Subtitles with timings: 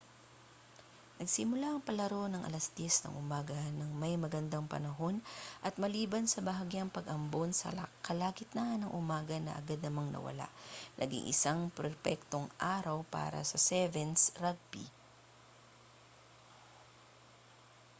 [1.21, 5.15] nagsimula ang palaro nang alas 10:00 ng umaga na may magandang panahon
[5.67, 7.67] at maliban sa bahagyang pag-ambon sa
[8.07, 10.47] kalagitnaan ng umaga na agad namang nawala
[10.99, 14.85] naging isa iyong perpektong araw para sa 7's rugby